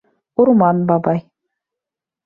УРМАН 0.39 0.77
БАБАЙ 0.87 1.19